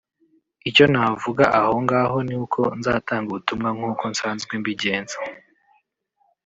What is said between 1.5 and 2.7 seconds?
aho ngaho ni uko